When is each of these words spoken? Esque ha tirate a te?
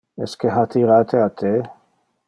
Esque 0.27 0.53
ha 0.55 0.63
tirate 0.71 1.21
a 1.27 1.31
te? 1.43 1.55